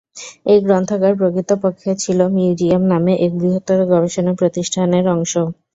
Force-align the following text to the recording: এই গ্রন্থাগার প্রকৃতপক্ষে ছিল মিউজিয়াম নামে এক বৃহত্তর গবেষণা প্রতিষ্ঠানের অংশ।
এই 0.45 0.59
গ্রন্থাগার 0.61 1.13
প্রকৃতপক্ষে 1.19 1.91
ছিল 2.03 2.19
মিউজিয়াম 2.35 2.83
নামে 2.91 3.13
এক 3.25 3.31
বৃহত্তর 3.39 3.79
গবেষণা 3.91 4.31
প্রতিষ্ঠানের 4.39 5.05
অংশ। 5.15 5.33